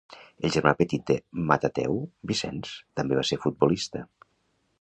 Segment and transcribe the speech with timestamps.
[0.47, 1.17] El germà petit de
[1.51, 2.01] Matateu,
[2.31, 4.07] Vicenç, també va ser futbolista.